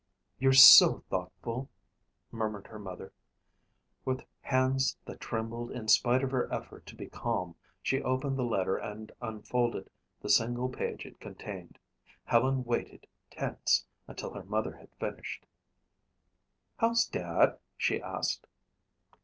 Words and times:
"You're 0.39 0.53
so 0.53 1.03
thoughtful," 1.11 1.69
murmured 2.31 2.65
her 2.65 2.79
mother. 2.79 3.13
With 4.03 4.25
hands 4.41 4.97
that 5.05 5.19
trembled 5.21 5.69
in 5.69 5.89
spite 5.89 6.23
of 6.23 6.31
her 6.31 6.51
effort 6.51 6.87
to 6.87 6.95
be 6.95 7.05
calm, 7.07 7.55
she 7.83 8.01
opened 8.01 8.35
the 8.35 8.41
letter 8.43 8.77
and 8.77 9.11
unfolded 9.21 9.91
the 10.19 10.27
single 10.29 10.69
page 10.69 11.05
it 11.05 11.19
contained. 11.19 11.77
Helen 12.23 12.63
waited, 12.63 13.05
tense, 13.29 13.85
until 14.07 14.33
her 14.33 14.43
mother 14.43 14.75
had 14.77 14.89
finished. 14.99 15.45
"How's 16.77 17.05
Dad?" 17.05 17.59
she 17.77 18.01
asked. 18.01 18.47